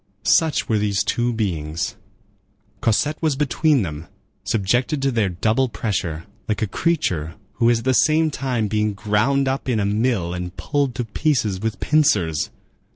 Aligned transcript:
Such 0.23 0.67
were 0.67 0.79
these 0.79 1.03
two 1.03 1.31
beings. 1.31 1.95
Cosette 2.81 3.21
was 3.21 3.35
between 3.35 3.83
them, 3.83 4.07
subjected 4.43 4.99
to 5.03 5.11
their 5.11 5.29
double 5.29 5.69
pressure, 5.69 6.25
like 6.49 6.63
a 6.63 6.67
creature 6.67 7.35
who 7.57 7.69
is 7.69 7.77
at 7.81 7.85
the 7.85 7.93
same 7.93 8.31
time 8.31 8.67
being 8.67 8.93
ground 8.93 9.47
up 9.47 9.69
in 9.69 9.79
a 9.79 9.85
mill 9.85 10.33
and 10.33 10.57
pulled 10.57 10.95
to 10.95 11.05
pieces 11.05 11.59
with 11.61 11.79
pincers. 11.79 12.49